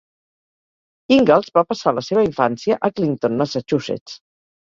[1.17, 4.17] Ingalls va passar la seva infància a Clinton, Massachusetts.